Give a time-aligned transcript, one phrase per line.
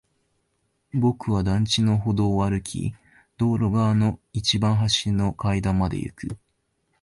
[0.95, 2.95] 僕は団地の歩道を歩き、
[3.37, 6.37] 道路側の一番端の階段まで行く。